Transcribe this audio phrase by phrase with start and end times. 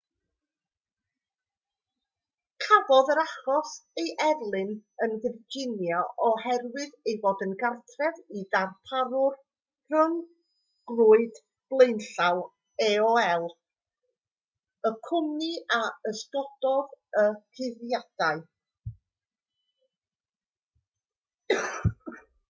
[2.63, 3.73] cafodd yr achos
[4.03, 4.71] ei erlyn
[5.07, 9.37] yn virginia oherwydd ei fod yn gartref i'r darparwr
[9.95, 11.39] rhyngrwyd
[11.75, 12.43] blaenllaw
[12.87, 13.47] aol
[14.91, 15.81] y cwmni a
[16.13, 17.27] ysgogodd y
[17.57, 18.45] cyhuddiadau